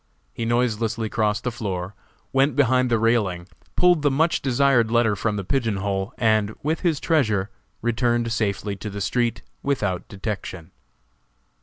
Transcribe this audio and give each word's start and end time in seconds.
He 0.33 0.45
noiselessly 0.45 1.09
crossed 1.09 1.43
the 1.43 1.51
floor, 1.51 1.93
went 2.33 2.55
behind 2.55 2.89
the 2.89 2.97
railing, 2.97 3.47
pulled 3.75 4.01
the 4.01 4.09
much 4.09 4.41
desired 4.41 4.89
letter 4.89 5.15
from 5.15 5.35
the 5.35 5.43
pigeon 5.43 5.75
hole 5.77 6.11
and, 6.17 6.55
with 6.63 6.79
his 6.79 6.99
treasure, 6.99 7.51
returned 7.83 8.31
safely 8.31 8.75
to 8.77 8.89
the 8.89 8.99
street 8.99 9.43
without 9.61 10.07
detection. 10.07 10.71